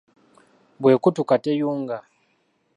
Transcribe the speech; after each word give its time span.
Bw'ekutuka 0.81 1.35
teyunga. 1.43 1.97